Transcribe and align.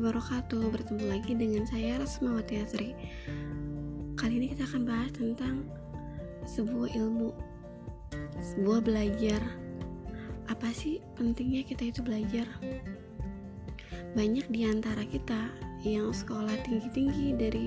warahmatullahi 0.00 0.10
wabarakatuh. 0.10 0.62
Bertemu 0.74 1.04
lagi 1.06 1.32
dengan 1.38 1.62
saya 1.70 2.02
Rasmawati 2.02 2.54
Asri 2.58 2.90
Kali 4.18 4.34
ini 4.42 4.46
kita 4.50 4.66
akan 4.66 4.82
bahas 4.82 5.10
tentang 5.14 5.70
Sebuah 6.50 6.90
ilmu 6.98 7.30
Sebuah 8.42 8.82
belajar. 8.82 9.38
Apa 10.50 10.68
sih 10.74 10.98
pentingnya 11.14 11.62
kita 11.62 11.94
itu 11.94 12.00
belajar? 12.02 12.46
Banyak 14.18 14.50
di 14.50 14.66
antara 14.66 15.06
kita 15.06 15.54
Yang 15.86 16.26
sekolah 16.26 16.58
tinggi-tinggi 16.66 17.38
Dari 17.38 17.66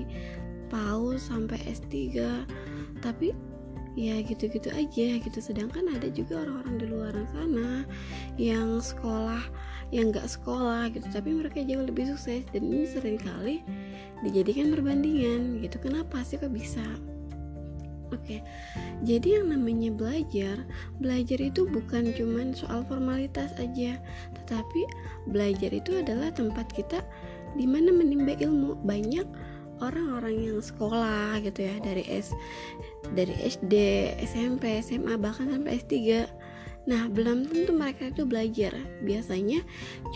PAUD 0.68 1.16
sampai 1.16 1.64
S3 1.64 1.96
Tapi 3.00 3.32
ya 3.94 4.20
gitu-gitu 4.24 4.68
aja 4.72 5.08
gitu. 5.20 5.38
Sedangkan 5.38 5.88
ada 5.94 6.08
juga 6.12 6.44
orang-orang 6.44 6.74
di 6.80 6.86
luar 6.88 7.14
sana 7.32 7.86
yang 8.36 8.82
sekolah 8.82 9.42
yang 9.94 10.12
nggak 10.12 10.28
sekolah 10.28 10.92
gitu. 10.92 11.06
Tapi 11.08 11.32
mereka 11.32 11.64
jauh 11.64 11.84
lebih 11.84 12.12
sukses 12.12 12.44
dan 12.52 12.62
ini 12.66 12.84
sering 12.84 13.16
kali 13.20 13.64
dijadikan 14.26 14.74
perbandingan 14.74 15.62
gitu. 15.64 15.78
Kenapa 15.80 16.20
sih 16.26 16.36
kok 16.36 16.52
bisa? 16.52 16.84
Oke, 18.08 18.40
jadi 19.04 19.40
yang 19.40 19.52
namanya 19.52 19.92
belajar, 19.92 20.64
belajar 20.96 21.44
itu 21.44 21.68
bukan 21.68 22.08
cuman 22.16 22.56
soal 22.56 22.80
formalitas 22.88 23.52
aja, 23.60 24.00
tetapi 24.32 24.80
belajar 25.28 25.68
itu 25.76 26.00
adalah 26.00 26.32
tempat 26.32 26.72
kita 26.72 27.04
di 27.52 27.68
mana 27.68 27.92
menimba 27.92 28.32
ilmu. 28.40 28.80
Banyak 28.80 29.28
orang-orang 29.78 30.34
yang 30.52 30.58
sekolah 30.60 31.38
gitu 31.42 31.66
ya 31.66 31.74
dari 31.82 32.04
S 32.08 32.34
dari 33.14 33.34
SD, 33.46 33.74
SMP, 34.22 34.82
SMA 34.82 35.14
bahkan 35.16 35.48
sampai 35.48 35.78
S3 35.80 36.26
Nah, 36.88 37.04
belum 37.12 37.52
tentu 37.52 37.76
mereka 37.76 38.08
itu 38.08 38.24
belajar. 38.24 38.72
Biasanya 39.04 39.60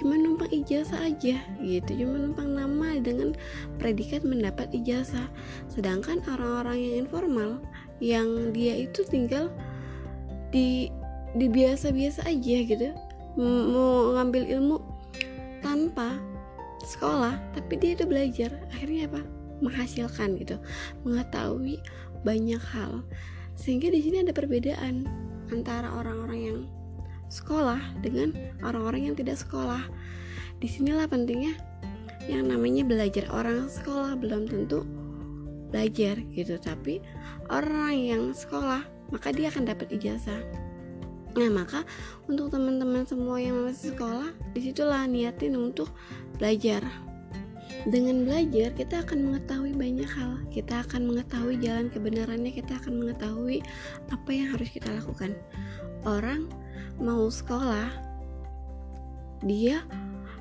cuma 0.00 0.16
numpang 0.16 0.48
ijazah 0.48 1.04
aja 1.04 1.36
gitu, 1.60 1.90
cuma 2.00 2.16
numpang 2.16 2.48
nama 2.56 2.96
dengan 2.96 3.36
predikat 3.76 4.24
mendapat 4.24 4.72
ijazah. 4.72 5.28
Sedangkan 5.68 6.24
orang-orang 6.24 6.80
yang 6.80 6.94
informal 7.04 7.60
yang 8.00 8.56
dia 8.56 8.88
itu 8.88 9.04
tinggal 9.04 9.52
di 10.48 10.88
di 11.36 11.46
biasa-biasa 11.48 12.24
aja 12.24 12.56
gitu, 12.64 12.88
mau 13.36 14.16
ngambil 14.16 14.48
ilmu 14.56 14.80
tanpa 15.60 16.16
sekolah, 16.88 17.36
tapi 17.52 17.76
dia 17.76 17.92
itu 18.00 18.08
belajar. 18.08 18.48
Akhirnya 18.72 19.12
apa? 19.12 19.41
Menghasilkan 19.62 20.34
gitu, 20.36 20.58
mengetahui 21.06 21.78
banyak 22.26 22.60
hal. 22.74 23.06
Sehingga 23.54 23.88
di 23.94 24.02
sini 24.02 24.26
ada 24.26 24.34
perbedaan 24.34 25.06
antara 25.54 25.88
orang-orang 25.94 26.40
yang 26.42 26.58
sekolah 27.32 27.80
dengan 28.02 28.34
orang-orang 28.60 29.12
yang 29.12 29.16
tidak 29.16 29.38
sekolah. 29.38 29.86
Di 30.58 30.68
sinilah 30.68 31.06
pentingnya 31.06 31.54
yang 32.26 32.50
namanya 32.50 32.82
belajar. 32.82 33.26
Orang 33.30 33.70
sekolah 33.70 34.18
belum 34.18 34.50
tentu 34.50 34.84
belajar 35.72 36.20
gitu 36.36 36.60
tapi 36.60 37.00
orang 37.48 37.96
yang 37.96 38.22
sekolah 38.36 38.84
maka 39.08 39.32
dia 39.32 39.48
akan 39.48 39.64
dapat 39.64 39.88
ijazah. 39.88 40.44
Nah 41.32 41.48
maka 41.48 41.80
untuk 42.28 42.52
teman-teman 42.52 43.08
semua 43.08 43.40
yang 43.40 43.64
masih 43.64 43.96
sekolah 43.96 44.36
di 44.52 44.60
situlah 44.68 45.08
niatin 45.08 45.56
untuk 45.56 45.88
belajar 46.36 46.84
dengan 47.88 48.22
belajar, 48.22 48.70
kita 48.78 49.02
akan 49.02 49.26
mengetahui 49.26 49.74
banyak 49.74 50.06
hal. 50.06 50.38
Kita 50.54 50.86
akan 50.86 51.10
mengetahui 51.10 51.58
jalan 51.58 51.90
kebenarannya, 51.90 52.54
kita 52.54 52.78
akan 52.78 53.02
mengetahui 53.02 53.58
apa 54.10 54.30
yang 54.30 54.54
harus 54.54 54.70
kita 54.70 54.88
lakukan. 54.92 55.34
Orang 56.06 56.46
mau 57.02 57.26
sekolah, 57.26 57.90
dia 59.42 59.82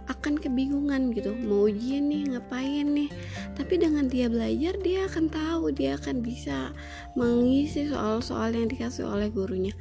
akan 0.09 0.37
kebingungan 0.37 1.15
gitu. 1.15 1.31
Mau 1.33 1.71
ujian 1.71 2.11
nih 2.11 2.35
ngapain 2.35 2.87
nih? 2.93 3.09
Tapi 3.55 3.73
dengan 3.79 4.11
dia 4.11 4.27
belajar 4.27 4.75
dia 4.83 5.07
akan 5.07 5.25
tahu. 5.31 5.71
Dia 5.71 5.95
akan 5.97 6.19
bisa 6.19 6.75
mengisi 7.15 7.89
soal-soal 7.89 8.53
yang 8.53 8.67
dikasih 8.67 9.07
oleh 9.07 9.31
gurunya. 9.31 9.71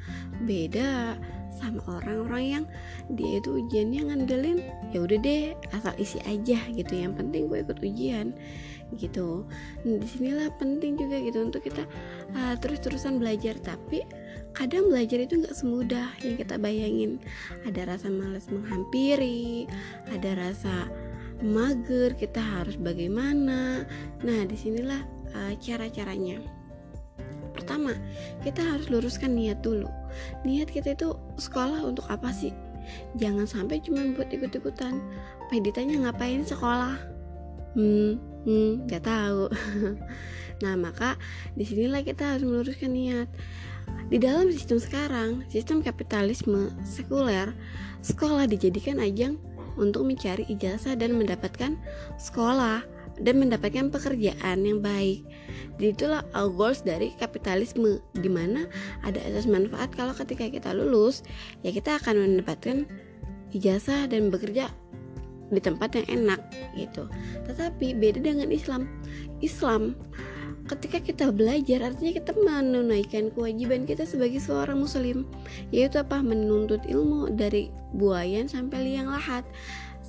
Beda 0.45 1.19
sama 1.61 2.01
orang-orang 2.01 2.43
yang 2.43 2.65
dia 3.13 3.37
itu 3.37 3.61
ujiannya 3.61 4.01
ngandelin 4.09 4.59
ya 4.91 4.99
udah 5.05 5.17
deh 5.21 5.53
asal 5.71 5.93
isi 6.01 6.17
aja 6.25 6.59
gitu. 6.73 6.93
Yang 6.97 7.13
penting 7.21 7.47
gue 7.47 7.61
ikut 7.61 7.77
ujian 7.79 8.33
gitu. 8.99 9.47
Nah, 9.87 9.97
di 10.01 10.07
sinilah 10.09 10.51
penting 10.59 10.99
juga 10.99 11.21
gitu 11.23 11.39
untuk 11.39 11.63
kita 11.63 11.87
uh, 12.35 12.55
terus-terusan 12.59 13.21
belajar. 13.21 13.55
Tapi 13.61 14.03
kadang 14.51 14.91
belajar 14.91 15.23
itu 15.23 15.39
nggak 15.39 15.55
semudah 15.55 16.11
yang 16.25 16.35
kita 16.35 16.59
bayangin. 16.59 17.21
Ada 17.63 17.95
rasa 17.95 18.11
malas 18.11 18.51
menghampiri 18.51 19.69
ada 20.11 20.35
rasa 20.35 20.89
mager 21.39 22.17
kita 22.17 22.41
harus 22.41 22.75
bagaimana. 22.75 23.85
Nah 24.25 24.39
di 24.43 24.57
sinilah 24.57 25.01
uh, 25.37 25.53
cara-caranya. 25.61 26.41
Pertama 27.51 27.95
kita 28.43 28.63
harus 28.63 28.89
luruskan 28.89 29.35
niat 29.35 29.61
dulu 29.61 30.00
niat 30.47 30.69
kita 30.71 30.95
itu 30.95 31.15
sekolah 31.37 31.81
untuk 31.85 32.07
apa 32.07 32.29
sih? 32.31 32.51
Jangan 33.17 33.45
sampai 33.45 33.79
cuma 33.83 34.03
buat 34.15 34.27
ikut-ikutan. 34.33 34.99
Apa 35.47 35.59
ditanya 35.61 36.07
ngapain 36.09 36.43
sekolah? 36.43 36.97
Hmm 37.77 38.19
hmm 38.45 38.87
nggak 38.89 39.03
tahu. 39.05 39.47
Nah 40.61 40.77
maka 40.77 41.17
di 41.57 41.65
sinilah 41.65 42.05
kita 42.05 42.37
harus 42.37 42.45
meluruskan 42.45 42.93
niat. 42.93 43.25
Di 44.13 44.21
dalam 44.21 44.45
sistem 44.53 44.77
sekarang 44.77 45.29
sistem 45.49 45.81
kapitalisme 45.81 46.69
sekuler 46.85 47.49
sekolah 48.05 48.45
dijadikan 48.45 49.01
ajang 49.01 49.41
untuk 49.81 50.05
mencari 50.05 50.45
ijazah 50.53 50.93
dan 50.93 51.17
mendapatkan 51.17 51.81
sekolah 52.21 52.85
dan 53.21 53.37
mendapatkan 53.37 53.93
pekerjaan 53.93 54.65
yang 54.65 54.81
baik. 54.81 55.25
Jadi 55.77 55.97
itulah 55.97 56.21
goals 56.53 56.85
dari 56.85 57.13
kapitalisme 57.17 58.01
di 58.17 58.29
mana 58.29 58.69
ada 59.01 59.17
asas 59.25 59.49
manfaat 59.49 59.93
kalau 59.93 60.13
ketika 60.13 60.45
kita 60.49 60.73
lulus 60.73 61.25
ya 61.65 61.73
kita 61.73 61.97
akan 61.97 62.21
mendapatkan 62.21 62.85
ijazah 63.53 64.05
dan 64.09 64.29
bekerja 64.29 64.69
di 65.51 65.59
tempat 65.59 65.97
yang 65.99 66.07
enak 66.21 66.41
gitu. 66.77 67.09
Tetapi 67.45 67.97
beda 67.97 68.23
dengan 68.23 68.49
Islam. 68.49 68.87
Islam 69.43 69.97
ketika 70.71 71.03
kita 71.03 71.25
belajar 71.35 71.83
artinya 71.83 72.15
kita 72.15 72.31
menunaikan 72.37 73.33
kewajiban 73.35 73.83
kita 73.83 74.07
sebagai 74.07 74.39
seorang 74.39 74.79
muslim 74.79 75.27
yaitu 75.73 75.99
apa 75.99 76.23
menuntut 76.23 76.79
ilmu 76.87 77.33
dari 77.35 77.73
buayan 77.91 78.47
sampai 78.47 78.87
liang 78.87 79.11
lahat 79.11 79.43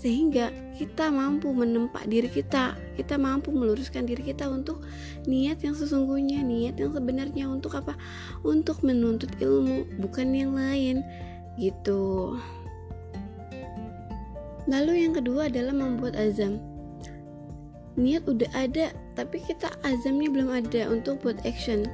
sehingga 0.03 0.51
kita 0.75 1.15
mampu 1.15 1.55
menempa 1.55 2.03
diri 2.11 2.27
kita 2.27 2.75
kita 2.99 3.15
mampu 3.15 3.55
meluruskan 3.55 4.03
diri 4.03 4.35
kita 4.35 4.51
untuk 4.51 4.83
niat 5.31 5.63
yang 5.63 5.79
sesungguhnya 5.79 6.43
niat 6.43 6.75
yang 6.75 6.91
sebenarnya 6.91 7.47
untuk 7.47 7.79
apa? 7.79 7.95
Untuk 8.43 8.83
menuntut 8.83 9.31
ilmu 9.39 9.87
bukan 10.03 10.35
yang 10.35 10.59
lain 10.59 11.07
gitu. 11.55 12.35
Lalu 14.67 15.07
yang 15.07 15.15
kedua 15.15 15.47
adalah 15.47 15.71
membuat 15.71 16.19
azam. 16.19 16.59
Niat 17.95 18.27
udah 18.27 18.51
ada 18.59 18.91
tapi 19.15 19.39
kita 19.39 19.71
azamnya 19.87 20.35
belum 20.35 20.51
ada 20.51 20.91
untuk 20.91 21.23
buat 21.23 21.39
action. 21.47 21.87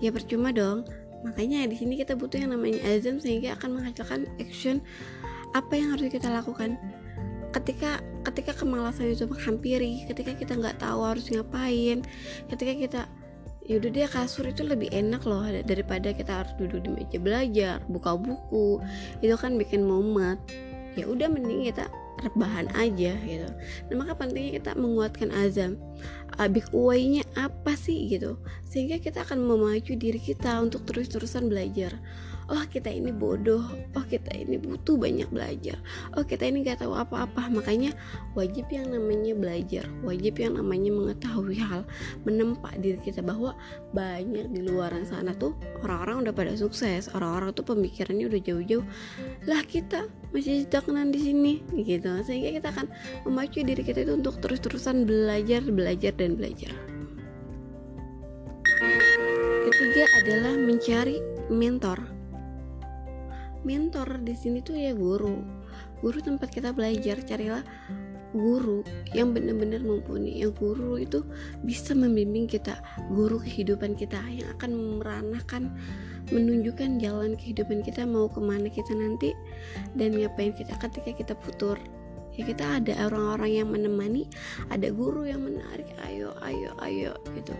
Ya 0.00 0.08
percuma 0.08 0.48
dong. 0.48 0.88
Makanya 1.28 1.68
di 1.68 1.76
sini 1.76 2.00
kita 2.00 2.16
butuh 2.16 2.40
yang 2.40 2.56
namanya 2.56 2.80
azam 2.88 3.20
sehingga 3.20 3.52
akan 3.60 3.76
menghasilkan 3.76 4.24
action 4.40 4.80
apa 5.52 5.76
yang 5.76 5.92
harus 5.92 6.08
kita 6.08 6.30
lakukan 6.30 6.78
ketika 7.50 7.98
ketika 8.30 8.52
kemalasan 8.54 9.10
itu 9.10 9.26
menghampiri 9.26 10.06
ketika 10.06 10.36
kita 10.36 10.52
nggak 10.54 10.78
tahu 10.78 11.02
harus 11.02 11.26
ngapain 11.32 12.04
ketika 12.46 12.72
kita 12.76 13.00
yaudah 13.70 13.90
dia 13.94 14.06
kasur 14.10 14.50
itu 14.50 14.66
lebih 14.66 14.90
enak 14.90 15.22
loh 15.22 15.46
daripada 15.62 16.10
kita 16.10 16.42
harus 16.42 16.52
duduk 16.58 16.82
di 16.82 16.90
meja 16.90 17.18
belajar 17.22 17.74
buka 17.86 18.18
buku. 18.18 18.82
Itu 19.22 19.38
kan 19.38 19.54
bikin 19.54 19.86
mumet. 19.86 20.42
Ya 20.98 21.06
udah 21.06 21.30
mending 21.30 21.70
kita 21.70 21.86
rebahan 22.20 22.66
aja 22.74 23.14
gitu. 23.14 23.48
Nah 23.88 23.94
maka 23.94 24.18
pentingnya 24.18 24.58
kita 24.58 24.74
menguatkan 24.74 25.30
azam 25.30 25.78
big 26.50 26.66
way-nya 26.70 27.26
apa 27.34 27.74
sih 27.74 28.10
gitu. 28.10 28.38
Sehingga 28.70 29.02
kita 29.02 29.26
akan 29.26 29.42
memacu 29.42 29.98
diri 29.98 30.18
kita 30.22 30.62
untuk 30.62 30.86
terus-terusan 30.86 31.50
belajar. 31.50 31.98
Oh 32.50 32.66
kita 32.66 32.90
ini 32.90 33.14
bodoh. 33.14 33.62
Oh 33.94 34.02
kita 34.10 34.34
ini 34.34 34.58
butuh 34.58 34.98
banyak 34.98 35.30
belajar. 35.30 35.78
Oh 36.18 36.26
kita 36.26 36.50
ini 36.50 36.66
gak 36.66 36.82
tahu 36.82 36.98
apa-apa. 36.98 37.46
Makanya 37.46 37.94
wajib 38.34 38.66
yang 38.74 38.90
namanya 38.90 39.38
belajar. 39.38 39.86
Wajib 40.02 40.34
yang 40.42 40.58
namanya 40.58 40.90
mengetahui 40.90 41.62
hal. 41.62 41.86
Menempa 42.26 42.74
diri 42.82 42.98
kita 42.98 43.22
bahwa 43.22 43.54
banyak 43.94 44.50
di 44.50 44.66
luar 44.66 44.90
sana 45.06 45.30
tuh 45.38 45.54
orang-orang 45.86 46.26
udah 46.26 46.34
pada 46.34 46.52
sukses. 46.58 47.06
Orang-orang 47.14 47.54
tuh 47.54 47.62
pemikirannya 47.70 48.26
udah 48.26 48.42
jauh-jauh. 48.42 48.86
Lah 49.46 49.62
kita 49.62 50.10
masih 50.34 50.66
stagnan 50.66 51.14
di 51.14 51.22
sini 51.22 51.62
gitu. 51.86 52.18
Sehingga 52.26 52.50
kita 52.58 52.74
akan 52.74 52.90
memacu 53.30 53.62
diri 53.62 53.86
kita 53.86 54.02
itu 54.02 54.10
untuk 54.10 54.42
terus-terusan 54.42 55.06
belajar 55.06 55.62
belajar 55.70 56.18
dan 56.20 56.36
belajar. 56.36 56.76
Ketiga 59.64 60.04
adalah 60.20 60.54
mencari 60.60 61.16
mentor. 61.48 61.96
Mentor 63.64 64.20
di 64.20 64.36
sini 64.36 64.60
tuh 64.60 64.76
ya 64.76 64.92
guru. 64.92 65.40
Guru 66.04 66.20
tempat 66.20 66.52
kita 66.52 66.76
belajar 66.76 67.24
carilah 67.24 67.64
guru 68.36 68.84
yang 69.16 69.32
benar-benar 69.32 69.80
mumpuni. 69.80 70.44
Yang 70.44 70.52
guru 70.60 71.00
itu 71.00 71.24
bisa 71.64 71.96
membimbing 71.96 72.44
kita 72.44 72.76
guru 73.08 73.40
kehidupan 73.40 73.96
kita 73.96 74.20
yang 74.28 74.48
akan 74.60 75.00
meranahkan 75.00 75.72
menunjukkan 76.30 77.02
jalan 77.02 77.34
kehidupan 77.34 77.82
kita 77.82 78.06
mau 78.06 78.30
ke 78.30 78.38
mana 78.38 78.70
kita 78.70 78.94
nanti 78.94 79.34
dan 79.98 80.14
ngapain 80.14 80.54
kita 80.54 80.78
ketika 80.78 81.10
kita 81.10 81.34
putur 81.34 81.74
ya 82.36 82.42
kita 82.46 82.82
ada 82.82 82.92
orang-orang 83.10 83.50
yang 83.62 83.68
menemani 83.70 84.26
ada 84.70 84.88
guru 84.90 85.26
yang 85.26 85.42
menarik 85.42 85.88
ayo 86.06 86.34
ayo 86.46 86.70
ayo 86.82 87.12
gitu 87.34 87.54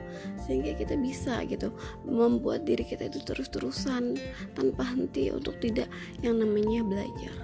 sehingga 0.46 0.74
kita 0.78 0.94
bisa 0.98 1.42
gitu 1.46 1.74
membuat 2.06 2.64
diri 2.64 2.86
kita 2.86 3.10
itu 3.10 3.22
terus-terusan 3.26 4.18
tanpa 4.54 4.82
henti 4.86 5.30
untuk 5.34 5.58
tidak 5.58 5.90
yang 6.22 6.38
namanya 6.38 6.80
belajar 6.86 7.34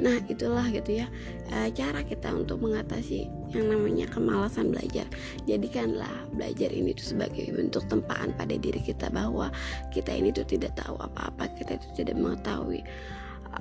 Nah 0.00 0.18
itulah 0.24 0.64
gitu 0.72 1.04
ya 1.04 1.06
e, 1.52 1.68
cara 1.76 2.00
kita 2.00 2.32
untuk 2.32 2.64
mengatasi 2.64 3.28
yang 3.52 3.68
namanya 3.68 4.08
kemalasan 4.08 4.72
belajar. 4.72 5.04
Jadikanlah 5.44 6.10
belajar 6.32 6.72
ini 6.72 6.96
tuh 6.96 7.12
sebagai 7.12 7.44
bentuk 7.52 7.84
tempaan 7.92 8.32
pada 8.32 8.56
diri 8.56 8.80
kita 8.80 9.12
bahwa 9.12 9.52
kita 9.92 10.16
ini 10.16 10.32
tuh 10.32 10.48
tidak 10.48 10.72
tahu 10.80 10.96
apa-apa, 10.96 11.52
kita 11.60 11.76
itu 11.76 11.88
tidak 12.02 12.16
mengetahui 12.16 12.80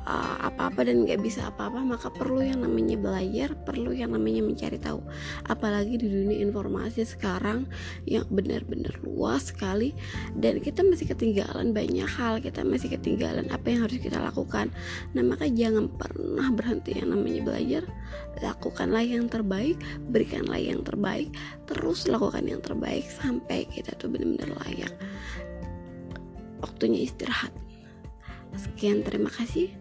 uh, 0.06 0.38
apa-apa 0.48 0.88
dan 0.88 1.06
nggak 1.06 1.22
bisa 1.22 1.50
apa-apa 1.50 1.82
maka 1.82 2.08
perlu 2.10 2.42
yang 2.42 2.66
namanya 2.66 2.98
belajar 2.98 3.54
perlu 3.68 3.94
yang 3.94 4.14
namanya 4.14 4.42
mencari 4.46 4.78
tahu. 4.78 5.02
Apalagi 5.50 5.98
di 6.02 6.08
dunia 6.10 6.38
informasi 6.42 7.06
sekarang 7.06 7.68
yang 8.08 8.26
benar-benar 8.30 8.98
luas 9.06 9.54
sekali 9.54 9.94
dan 10.38 10.62
kita 10.62 10.82
masih 10.86 11.12
ketinggalan 11.12 11.74
banyak 11.76 12.08
hal 12.08 12.42
kita 12.42 12.66
masih 12.66 12.94
ketinggalan 12.98 13.48
apa 13.50 13.66
yang 13.70 13.86
harus 13.86 14.00
kita 14.02 14.18
lakukan. 14.18 14.70
Nah 15.14 15.24
maka 15.26 15.46
jangan 15.50 15.90
pernah 15.92 16.48
berhenti 16.54 16.98
yang 16.98 17.14
namanya 17.14 17.42
belajar. 17.46 17.84
Lakukanlah 18.42 19.06
yang 19.06 19.28
terbaik 19.28 19.78
berikanlah 20.10 20.58
yang 20.58 20.82
terbaik 20.82 21.30
terus 21.70 22.08
lakukan 22.10 22.44
yang 22.48 22.62
terbaik 22.64 23.06
sampai 23.08 23.68
kita 23.70 23.94
tuh 24.00 24.10
benar-benar 24.10 24.56
layak. 24.66 24.94
Waktunya 26.62 27.10
istirahat. 27.10 27.50
Sekian 28.54 29.02
terima 29.02 29.32
kasih. 29.32 29.81